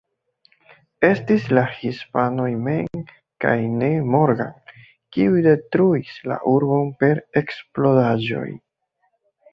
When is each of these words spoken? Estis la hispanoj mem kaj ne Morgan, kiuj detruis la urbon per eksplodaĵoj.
Estis 1.09 1.43
la 1.57 1.63
hispanoj 1.73 2.47
mem 2.69 3.03
kaj 3.45 3.53
ne 3.75 3.91
Morgan, 4.15 4.73
kiuj 5.17 5.45
detruis 5.49 6.17
la 6.33 6.39
urbon 6.57 6.91
per 7.05 7.23
eksplodaĵoj. 7.43 8.47